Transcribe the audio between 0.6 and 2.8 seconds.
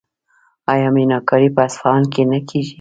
آیا میناکاري په اصفهان کې نه کیږي؟